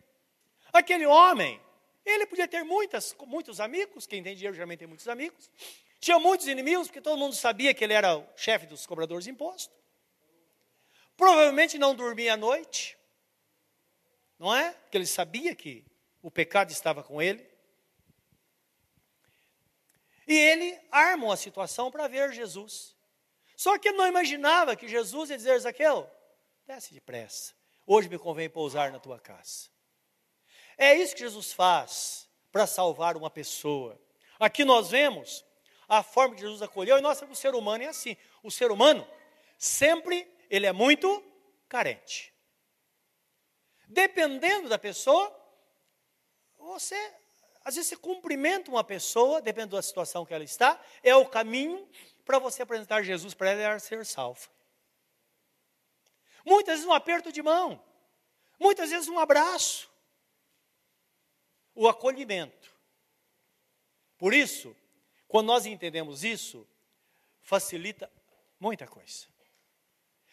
[0.72, 1.60] Aquele homem
[2.04, 5.50] ele podia ter muitas, muitos amigos, quem tem dinheiro geralmente tem muitos amigos.
[5.98, 9.30] Tinha muitos inimigos, porque todo mundo sabia que ele era o chefe dos cobradores de
[9.30, 9.72] imposto.
[11.16, 12.98] Provavelmente não dormia à noite,
[14.38, 14.72] não é?
[14.72, 15.84] Porque ele sabia que
[16.20, 17.48] o pecado estava com ele.
[20.26, 22.94] E ele arma uma situação para ver Jesus.
[23.56, 26.10] Só que ele não imaginava que Jesus ia dizer, Zaqueu,
[26.66, 27.54] desce depressa,
[27.86, 29.73] hoje me convém pousar na tua casa.
[30.76, 34.00] É isso que Jesus faz para salvar uma pessoa.
[34.38, 35.44] Aqui nós vemos
[35.88, 38.16] a forma que Jesus acolheu, e nós o ser humano é assim.
[38.42, 39.06] O ser humano,
[39.58, 41.22] sempre, ele é muito
[41.68, 42.32] carente.
[43.86, 45.32] Dependendo da pessoa,
[46.58, 46.96] você,
[47.64, 51.88] às vezes você cumprimenta uma pessoa, dependendo da situação que ela está, é o caminho
[52.24, 54.48] para você apresentar Jesus para ela ser salva.
[56.44, 57.82] Muitas vezes um aperto de mão,
[58.58, 59.90] muitas vezes um abraço,
[61.74, 62.74] o acolhimento.
[64.16, 64.76] Por isso,
[65.26, 66.66] quando nós entendemos isso,
[67.42, 68.10] facilita
[68.58, 69.26] muita coisa.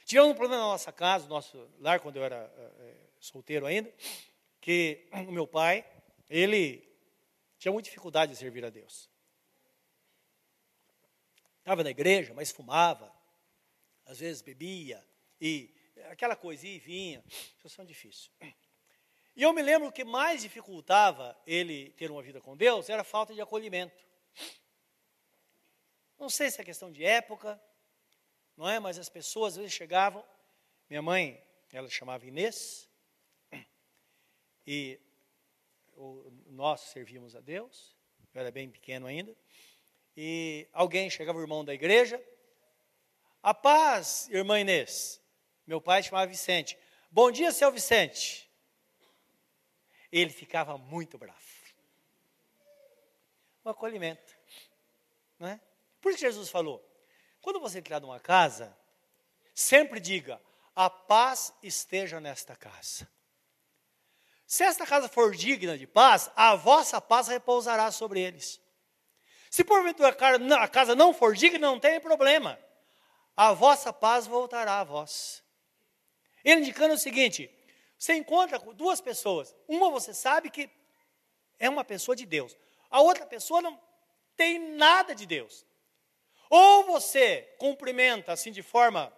[0.05, 3.93] Tivemos um problema na nossa casa, no nosso lar, quando eu era é, solteiro ainda,
[4.59, 5.85] que o meu pai,
[6.29, 6.87] ele
[7.57, 9.09] tinha muita dificuldade de servir a Deus.
[11.59, 13.13] Estava na igreja, mas fumava,
[14.05, 15.05] às vezes bebia,
[15.39, 15.73] e
[16.09, 18.31] aquela coisinha vinha, situação difícil.
[19.35, 23.05] E eu me lembro que mais dificultava ele ter uma vida com Deus era a
[23.05, 24.05] falta de acolhimento.
[26.19, 27.59] Não sei se é questão de época,
[28.57, 28.79] não é?
[28.79, 30.23] Mas as pessoas às vezes chegavam.
[30.89, 31.41] Minha mãe,
[31.71, 32.89] ela chamava Inês,
[34.67, 34.99] e
[36.47, 37.95] nós servíamos a Deus.
[38.33, 39.35] Eu era bem pequeno ainda.
[40.15, 42.21] E alguém chegava, o irmão da igreja.
[43.41, 45.21] A paz, irmã Inês.
[45.65, 46.77] Meu pai chamava Vicente.
[47.09, 48.50] Bom dia, seu Vicente
[50.11, 51.39] ele ficava muito bravo.
[53.63, 54.35] O acolhimento.
[55.39, 55.59] Não é?
[56.01, 56.83] Por isso Jesus falou:
[57.41, 58.75] quando você entrar numa casa,
[59.53, 60.41] sempre diga:
[60.75, 63.07] a paz esteja nesta casa.
[64.45, 68.59] Se esta casa for digna de paz, a vossa paz repousará sobre eles.
[69.49, 72.59] Se porventura a casa não for digna, não tem problema.
[73.35, 75.43] A vossa paz voltará a vós.
[76.43, 77.49] Ele indicando o seguinte:
[78.01, 79.55] você encontra com duas pessoas.
[79.67, 80.67] Uma você sabe que
[81.59, 82.57] é uma pessoa de Deus.
[82.89, 83.79] A outra pessoa não
[84.35, 85.63] tem nada de Deus.
[86.49, 89.15] Ou você cumprimenta assim de forma,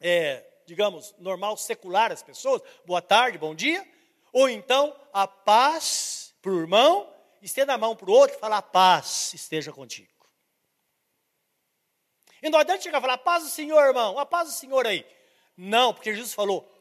[0.00, 3.84] é, digamos, normal, secular as pessoas, boa tarde, bom dia.
[4.32, 8.58] Ou então a paz para o irmão, estenda a mão para o outro e fala:
[8.58, 10.12] a paz esteja contigo.
[12.40, 14.86] E não adianta chegar e falar: a paz do Senhor, irmão, a paz do Senhor
[14.86, 15.04] aí.
[15.56, 16.73] Não, porque Jesus falou: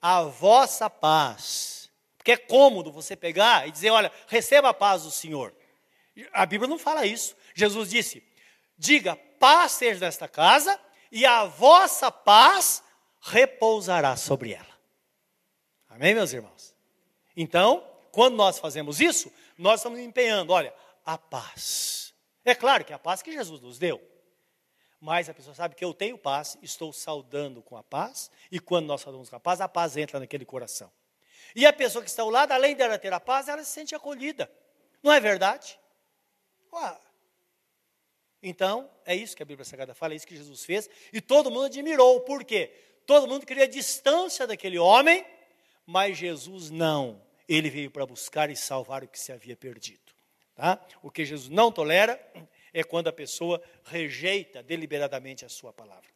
[0.00, 1.90] a vossa paz.
[2.16, 5.54] Porque é cômodo você pegar e dizer, olha, receba a paz do Senhor.
[6.32, 7.36] A Bíblia não fala isso.
[7.54, 8.22] Jesus disse:
[8.76, 10.78] diga, paz seja nesta casa,
[11.10, 12.82] e a vossa paz
[13.20, 14.78] repousará sobre ela.
[15.88, 16.74] Amém, meus irmãos?
[17.36, 20.72] Então, quando nós fazemos isso, nós estamos empenhando, olha,
[21.04, 22.14] a paz.
[22.44, 24.00] É claro que é a paz que Jesus nos deu.
[25.00, 28.86] Mas a pessoa sabe que eu tenho paz, estou saudando com a paz, e quando
[28.86, 30.90] nós saudamos com a paz, a paz entra naquele coração.
[31.54, 33.94] E a pessoa que está ao lado, além dela ter a paz, ela se sente
[33.94, 34.50] acolhida.
[35.02, 35.78] Não é verdade?
[38.42, 41.50] Então, é isso que a Bíblia Sagrada fala, é isso que Jesus fez, e todo
[41.50, 42.20] mundo admirou.
[42.20, 42.72] Por quê?
[43.06, 45.24] Todo mundo queria distância daquele homem,
[45.86, 47.22] mas Jesus não.
[47.48, 50.12] Ele veio para buscar e salvar o que se havia perdido.
[50.54, 50.78] Tá?
[51.02, 52.20] O que Jesus não tolera
[52.72, 56.08] é quando a pessoa rejeita deliberadamente a sua palavra.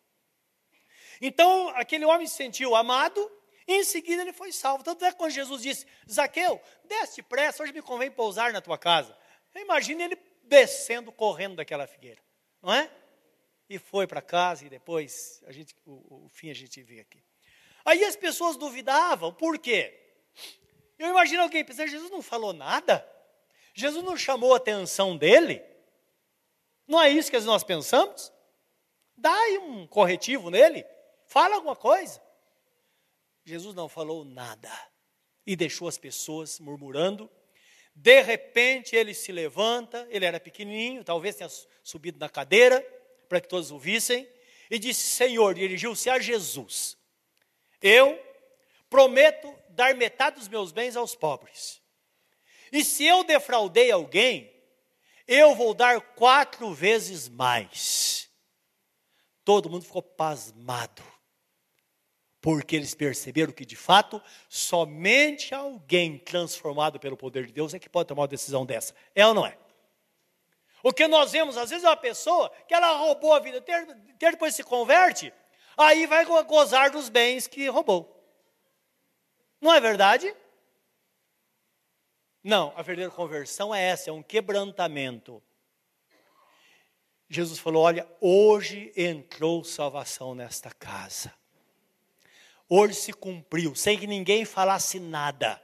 [1.21, 3.31] Então, aquele homem se sentiu amado,
[3.67, 4.83] e em seguida ele foi salvo.
[4.83, 8.77] Tanto é que quando Jesus disse, Zaqueu, desce depressa, hoje me convém pousar na tua
[8.77, 9.17] casa.
[9.55, 12.21] Imagine ele descendo, correndo daquela figueira,
[12.61, 12.91] não é?
[13.69, 17.23] E foi para casa e depois, a gente, o, o fim a gente vê aqui.
[17.85, 19.99] Aí as pessoas duvidavam, por quê?
[20.99, 23.07] Eu imagino alguém pensando, Jesus não falou nada?
[23.75, 25.63] Jesus não chamou a atenção dele?
[26.87, 28.33] Não é isso que nós pensamos?
[29.17, 30.85] Dá aí um corretivo nele,
[31.27, 32.21] fala alguma coisa.
[33.45, 34.71] Jesus não falou nada
[35.47, 37.31] e deixou as pessoas murmurando.
[37.95, 41.51] De repente ele se levanta, ele era pequenininho, talvez tenha
[41.83, 42.81] subido na cadeira
[43.29, 44.29] para que todos o vissem,
[44.71, 46.99] e disse: Senhor, dirigiu-se a Jesus:
[47.81, 48.19] Eu
[48.89, 51.81] prometo dar metade dos meus bens aos pobres.
[52.71, 54.52] E se eu defraudei alguém,
[55.27, 58.31] eu vou dar quatro vezes mais.
[59.45, 61.03] Todo mundo ficou pasmado
[62.43, 67.89] porque eles perceberam que, de fato, somente alguém transformado pelo poder de Deus é que
[67.89, 68.93] pode tomar uma decisão dessa.
[69.15, 69.57] É ou não é?
[70.83, 73.97] O que nós vemos, às vezes, é uma pessoa que ela roubou a vida inteira,
[74.19, 75.33] depois se converte,
[75.77, 78.21] aí vai gozar dos bens que roubou.
[79.61, 80.35] Não é verdade?
[82.43, 85.43] Não, a verdadeira conversão é essa, é um quebrantamento.
[87.29, 91.33] Jesus falou: Olha, hoje entrou salvação nesta casa.
[92.69, 95.63] Hoje se cumpriu, sem que ninguém falasse nada.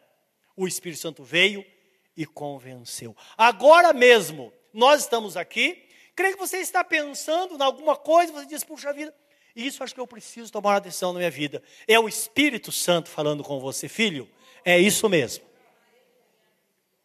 [0.56, 1.64] O Espírito Santo veio
[2.16, 3.16] e convenceu.
[3.36, 5.86] Agora mesmo, nós estamos aqui.
[6.14, 9.14] Creio que você está pensando em alguma coisa, você diz, puxa vida,
[9.54, 11.62] isso acho que eu preciso tomar uma decisão na minha vida.
[11.86, 14.28] É o Espírito Santo falando com você, filho.
[14.64, 15.47] É isso mesmo.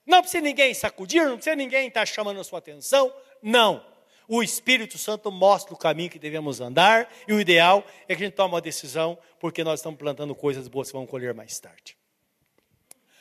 [0.06, 3.14] Não precisa ninguém sacudir, não precisa ninguém estar chamando a sua atenção.
[3.42, 3.94] Não
[4.28, 8.26] o Espírito Santo mostra o caminho que devemos andar, e o ideal é que a
[8.26, 11.98] gente tome uma decisão, porque nós estamos plantando coisas boas que vamos colher mais tarde.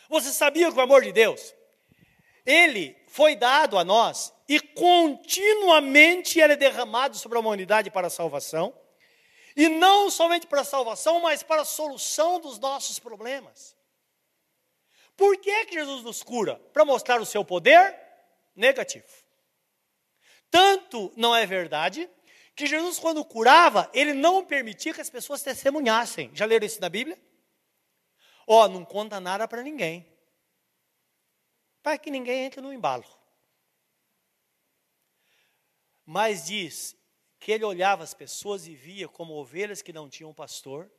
[0.09, 1.55] Você sabia que o amor de Deus,
[2.45, 8.11] ele foi dado a nós e continuamente ele é derramado sobre a humanidade para a
[8.11, 8.75] salvação,
[9.55, 13.77] e não somente para a salvação, mas para a solução dos nossos problemas.
[15.23, 16.57] Por que, que Jesus nos cura?
[16.73, 17.97] Para mostrar o seu poder?
[18.57, 19.07] Negativo.
[20.51, 22.11] Tanto não é verdade
[22.57, 26.29] que Jesus, quando curava, ele não permitia que as pessoas testemunhassem.
[26.35, 27.17] Já leram isso na Bíblia?
[28.49, 30.13] Ó, oh, não conta nada para ninguém.
[31.85, 33.07] Para que ninguém entre no embalo.
[36.05, 36.97] Mas diz
[37.39, 40.91] que ele olhava as pessoas e via como ovelhas que não tinham pastor.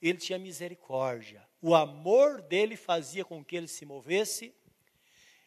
[0.00, 1.46] Ele tinha misericórdia.
[1.60, 4.54] O amor dele fazia com que ele se movesse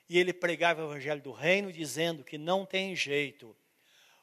[0.09, 3.55] e ele pregava o evangelho do reino, dizendo que não tem jeito.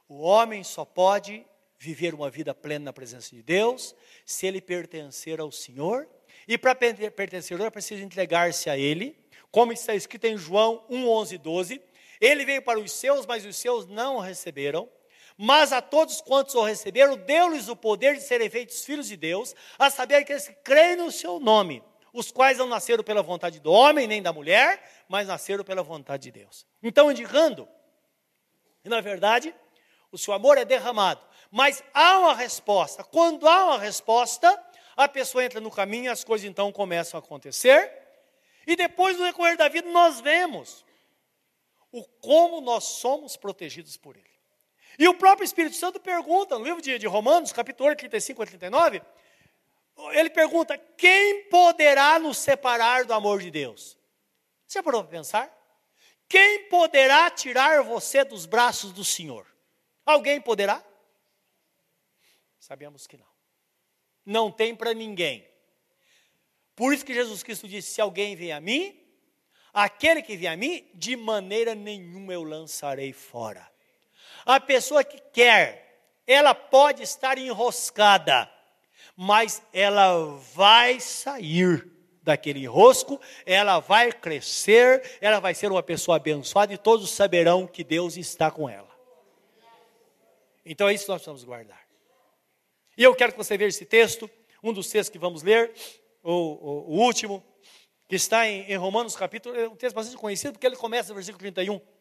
[0.07, 1.47] O homem só pode
[1.79, 6.09] viver uma vida plena na presença de Deus se ele pertencer ao Senhor.
[6.47, 9.17] E para pertencer ao Senhor, precisa entregar-se a Ele,
[9.51, 11.83] como está escrito em João 1, 11 12.
[12.21, 14.89] Ele veio para os seus, mas os seus não o receberam.
[15.39, 19.55] Mas a todos quantos o receberam, deu-lhes o poder de serem feitos filhos de Deus,
[19.79, 23.71] a saber que eles creem no seu nome os quais não nasceram pela vontade do
[23.71, 26.67] homem nem da mulher, mas nasceram pela vontade de Deus.
[26.83, 27.69] Então, indicando
[28.89, 29.55] na verdade,
[30.11, 31.21] o seu amor é derramado,
[31.51, 33.05] mas há uma resposta.
[33.05, 34.63] Quando há uma resposta,
[34.97, 37.93] a pessoa entra no caminho e as coisas então começam a acontecer.
[38.67, 40.85] E depois, no decorrer da vida, nós vemos
[41.93, 44.38] o como nós somos protegidos por Ele.
[44.99, 48.47] E o próprio Espírito Santo pergunta, no livro de, de Romanos, capítulo 8, 35 a
[48.47, 49.03] 39,
[50.13, 53.97] ele pergunta: quem poderá nos separar do amor de Deus?
[54.67, 55.57] Você parou para pensar?
[56.29, 59.47] Quem poderá tirar você dos braços do Senhor?
[60.05, 60.85] Alguém poderá?
[62.59, 63.29] Sabemos que não.
[64.27, 65.49] Não tem para ninguém.
[66.75, 69.01] Por isso que Jesus Cristo disse: se alguém vem a mim,
[69.73, 73.78] aquele que vem a mim, de maneira nenhuma eu lançarei fora.
[74.49, 78.51] A pessoa que quer, ela pode estar enroscada,
[79.15, 81.87] mas ela vai sair
[82.23, 87.85] daquele enrosco, ela vai crescer, ela vai ser uma pessoa abençoada e todos saberão que
[87.85, 88.89] Deus está com ela.
[90.65, 91.87] Então é isso que nós precisamos guardar.
[92.97, 94.31] E eu quero que você veja esse texto,
[94.63, 95.75] um dos textos que vamos ler,
[96.23, 97.45] o, o, o último,
[98.09, 101.17] que está em, em, Romanos capítulo, é um texto bastante conhecido, porque ele começa no
[101.17, 101.98] versículo 31.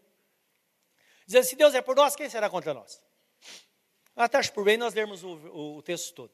[1.27, 3.03] Dizendo, se Deus é por nós, quem será contra nós?
[4.15, 6.31] Até acho por bem nós lermos o, o, o texto todo.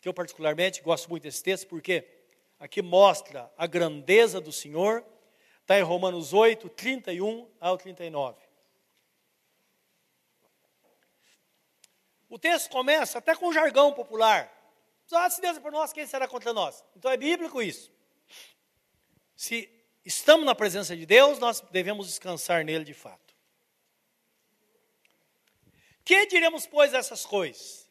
[0.00, 2.04] Que eu particularmente gosto muito desse texto, porque
[2.58, 5.04] aqui mostra a grandeza do Senhor.
[5.60, 8.36] Está em Romanos 8, 31 ao 39.
[12.28, 14.52] O texto começa até com jargão popular.
[15.12, 16.84] Ah, se Deus é por nós, quem será contra nós?
[16.96, 17.92] Então é bíblico isso.
[19.36, 19.68] Se
[20.04, 23.29] estamos na presença de Deus, nós devemos descansar nele de fato.
[26.04, 27.88] Que diremos, pois, essas coisas?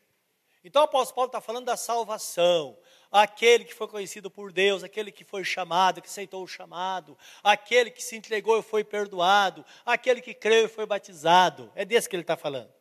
[0.63, 2.77] Então o apóstolo Paulo está falando da salvação,
[3.11, 7.89] aquele que foi conhecido por Deus, aquele que foi chamado, que aceitou o chamado, aquele
[7.89, 11.71] que se entregou e foi perdoado, aquele que creu e foi batizado.
[11.75, 12.71] É desse que ele está falando.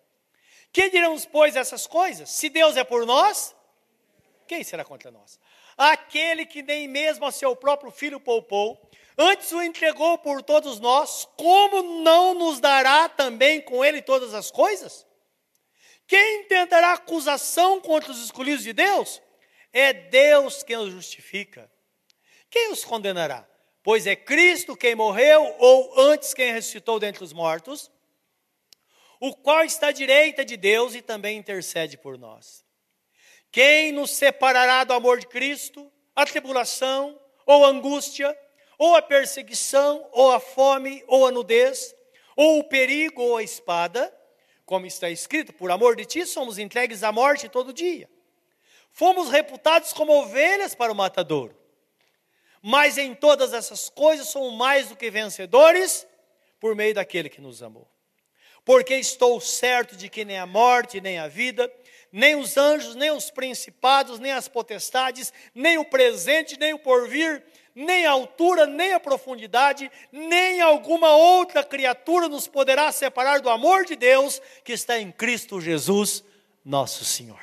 [0.73, 2.29] Que diremos, pois, essas coisas?
[2.31, 3.55] Se Deus é por nós,
[4.47, 5.39] quem será contra nós?
[5.77, 8.79] Aquele que nem mesmo a seu próprio filho poupou,
[9.17, 14.51] antes o entregou por todos nós, como não nos dará também com ele todas as
[14.51, 15.08] coisas?
[16.09, 19.21] Quem tentará acusação contra os escolhidos de Deus?
[19.71, 21.71] É Deus quem os justifica.
[22.51, 23.47] Quem os condenará?
[23.83, 27.91] Pois é Cristo quem morreu, ou antes quem ressuscitou dentre os mortos,
[29.21, 32.65] o qual está à direita de Deus e também intercede por nós.
[33.53, 35.93] Quem nos separará do amor de Cristo?
[36.17, 38.35] A tribulação, ou a angústia,
[38.79, 41.95] ou a perseguição, ou a fome, ou a nudez,
[42.35, 44.18] ou o perigo, ou a espada?
[44.69, 48.07] Como está escrito, por amor de ti somos entregues à morte todo dia.
[48.91, 51.57] Fomos reputados como ovelhas para o matadouro.
[52.61, 56.07] Mas em todas essas coisas somos mais do que vencedores
[56.61, 57.91] por meio daquele que nos amou.
[58.63, 61.73] Porque estou certo de que nem a morte, nem a vida,
[62.13, 67.43] nem os anjos, nem os principados, nem as potestades, nem o presente, nem o porvir,
[67.79, 73.85] nem a altura, nem a profundidade, nem alguma outra criatura nos poderá separar do amor
[73.85, 76.25] de Deus que está em Cristo Jesus,
[76.65, 77.41] nosso Senhor.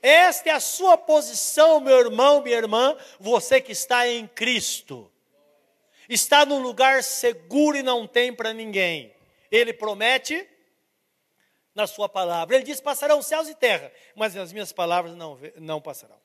[0.00, 5.10] Esta é a sua posição, meu irmão, minha irmã, você que está em Cristo.
[6.08, 9.12] Está num lugar seguro e não tem para ninguém.
[9.50, 10.48] Ele promete,
[11.74, 12.54] na sua palavra.
[12.54, 16.22] Ele diz: passarão céus e terra, mas as minhas palavras não, não passarão.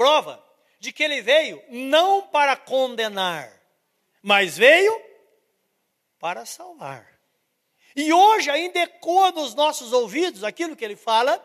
[0.00, 0.42] Prova
[0.78, 3.52] de que ele veio não para condenar,
[4.22, 4.98] mas veio
[6.18, 7.20] para salvar.
[7.94, 11.38] E hoje ainda ecoa nos nossos ouvidos aquilo que ele fala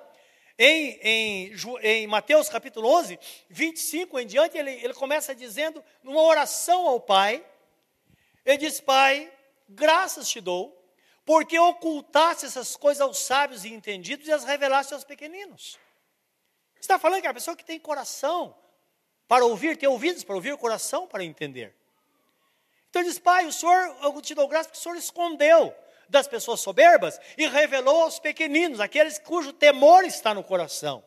[0.58, 6.88] em, em, em, Mateus capítulo 11, 25 em diante, ele, ele começa dizendo, numa oração
[6.88, 7.46] ao Pai,
[8.46, 9.30] ele diz: Pai,
[9.68, 10.82] graças te dou,
[11.26, 15.78] porque ocultaste essas coisas aos sábios e entendidos e as revelaste aos pequeninos.
[16.86, 18.56] Está falando que a pessoa que tem coração
[19.28, 21.76] para ouvir, tem ouvidos para ouvir, coração para entender.
[22.89, 25.76] Então ele diz, pai, o Senhor, eu te dou graça porque o Senhor escondeu
[26.08, 31.04] das pessoas soberbas e revelou aos pequeninos, aqueles cujo temor está no coração.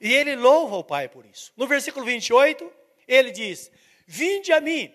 [0.00, 1.52] E ele louva o Pai por isso.
[1.56, 2.72] No versículo 28,
[3.06, 3.70] ele diz:
[4.06, 4.90] Vinde a mim,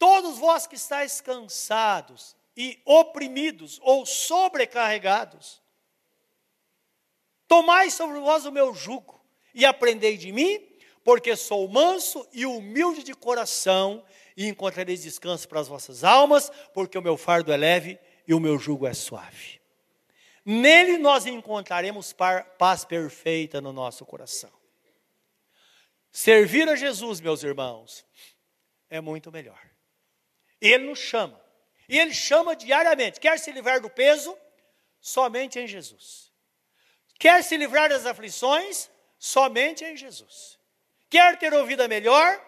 [0.00, 5.60] Todos vós que estáis cansados e oprimidos ou sobrecarregados,
[7.50, 9.20] tomai sobre vós o meu jugo
[9.52, 10.64] e aprendei de mim,
[11.02, 14.04] porque sou manso e humilde de coração,
[14.36, 18.38] e encontrareis descanso para as vossas almas, porque o meu fardo é leve e o
[18.38, 19.60] meu jugo é suave.
[20.46, 22.14] Nele nós encontraremos
[22.56, 24.52] paz perfeita no nosso coração.
[26.12, 28.06] Servir a Jesus, meus irmãos,
[28.88, 29.60] é muito melhor.
[30.60, 31.40] Ele nos chama.
[31.88, 33.18] E Ele chama diariamente.
[33.18, 34.36] Quer se livrar do peso?
[35.00, 36.29] Somente em Jesus.
[37.20, 38.90] Quer se livrar das aflições?
[39.18, 40.58] Somente em Jesus.
[41.10, 42.42] Quer ter uma vida melhor?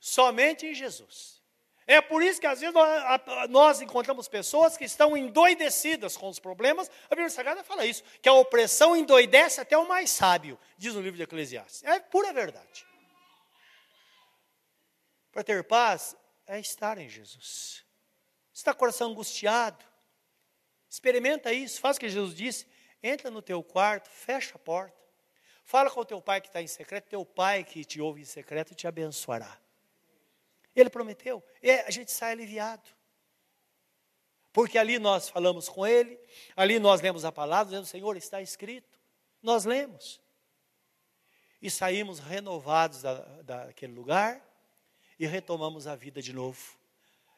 [0.00, 1.40] Somente em Jesus.
[1.86, 2.74] É por isso que às vezes
[3.48, 6.90] nós encontramos pessoas que estão endoidecidas com os problemas.
[7.06, 11.00] A Bíblia Sagrada fala isso, que a opressão endoidece até o mais sábio, diz o
[11.00, 11.84] livro de Eclesiastes.
[11.84, 12.84] É pura verdade.
[15.30, 17.84] Para ter paz, é estar em Jesus.
[18.52, 19.84] Está coração angustiado?
[20.90, 22.66] Experimenta isso, faz o que Jesus disse.
[23.02, 24.96] Entra no teu quarto, fecha a porta.
[25.64, 28.24] Fala com o teu pai que está em secreto, teu pai que te ouve em
[28.24, 29.60] secreto te abençoará.
[30.74, 31.44] Ele prometeu.
[31.62, 32.88] E a gente sai aliviado.
[34.52, 36.18] Porque ali nós falamos com ele,
[36.56, 38.98] ali nós lemos a palavra, dizendo, Senhor, está escrito.
[39.42, 40.20] Nós lemos.
[41.60, 44.42] E saímos renovados da, daquele lugar
[45.18, 46.78] e retomamos a vida de novo.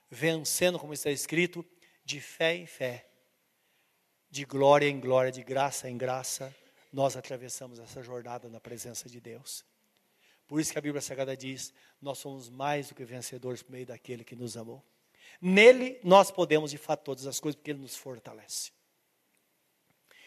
[0.08, 1.64] Vencendo, como está escrito,
[2.04, 3.09] de fé em fé,
[4.31, 6.55] de glória em glória, de graça em graça,
[6.93, 9.64] nós atravessamos essa jornada na presença de Deus.
[10.47, 13.87] Por isso que a Bíblia Sagrada diz: nós somos mais do que vencedores por meio
[13.87, 14.85] daquele que nos amou.
[15.41, 18.72] Nele nós podemos de fato todas as coisas, porque ele nos fortalece.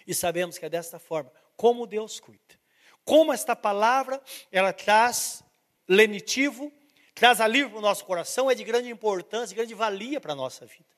[0.06, 2.60] E sabemos que é desta forma, como Deus cuida.
[3.06, 5.44] Como esta palavra, ela traz
[5.88, 6.72] lenitivo,
[7.14, 10.36] traz alívio para o nosso coração, é de grande importância, de grande valia para a
[10.36, 10.93] nossa vida.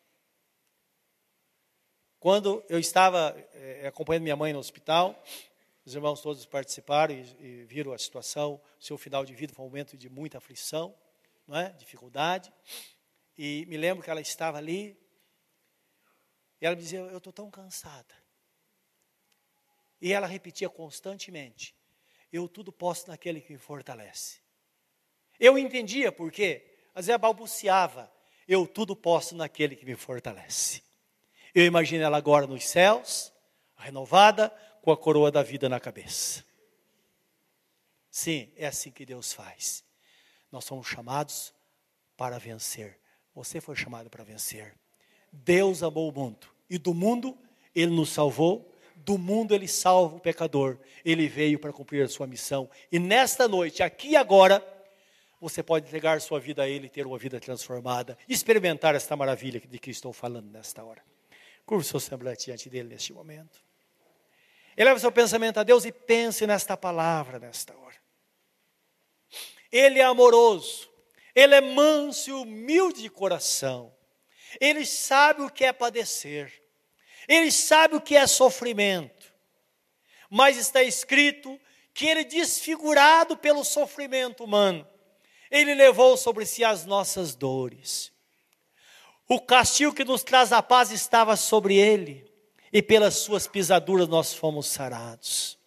[2.26, 5.24] Quando eu estava é, acompanhando minha mãe no hospital,
[5.86, 9.68] os irmãos todos participaram e, e, viram a situação, seu final de vida foi um
[9.68, 10.98] momento de muita aflição,
[11.48, 11.70] não é?
[11.74, 12.52] dificuldade.
[13.38, 14.98] E me lembro que ela estava ali,
[16.60, 18.16] e ela me dizia, eu estou tão cansada.
[20.02, 21.76] E ela repetia constantemente,
[22.34, 24.40] eu tudo posso naquele que me fortalece.
[25.40, 26.66] Eu entendia porque,
[26.96, 28.12] às vezes balbuciava,
[28.48, 30.84] eu tudo posso naquele que me fortalece.
[31.56, 33.32] Eu imagino ela agora nos céus,
[33.78, 36.44] renovada, com a coroa da vida na cabeça.
[38.12, 39.82] Sim, é assim que Deus faz.
[40.52, 41.54] Nós somos chamados
[42.18, 43.00] para vencer.
[43.34, 44.76] Você foi chamado para vencer.
[45.32, 47.38] Deus amou o mundo e do mundo
[47.74, 48.70] ele nos salvou.
[48.98, 50.78] Do mundo ele salva o pecador.
[51.06, 52.70] Ele veio para cumprir a sua missão.
[52.92, 54.66] E nesta noite, aqui e agora,
[55.40, 59.80] você pode entregar sua vida a ele, ter uma vida transformada, experimentar esta maravilha de
[59.80, 61.15] que estou falando nesta hora.
[61.66, 63.64] Curva o seu semblante diante dele neste momento.
[64.78, 67.96] Eleve seu pensamento a Deus e pense nesta palavra nesta hora.
[69.72, 70.90] Ele é amoroso,
[71.34, 73.94] ele é manso e humilde de coração.
[74.60, 76.62] Ele sabe o que é padecer.
[77.28, 79.34] Ele sabe o que é sofrimento.
[80.30, 81.60] Mas está escrito
[81.94, 84.86] que ele desfigurado pelo sofrimento humano,
[85.50, 88.12] ele levou sobre si as nossas dores.
[89.28, 92.26] O castigo que nos traz a paz estava sobre ele,
[92.72, 95.58] e pelas suas pisaduras nós fomos sarados.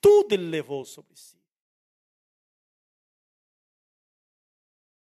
[0.00, 1.27] Tudo ele levou sobre si.